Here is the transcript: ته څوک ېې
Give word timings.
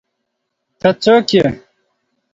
ته 0.79 0.89
څوک 1.03 1.27
ېې 1.37 1.45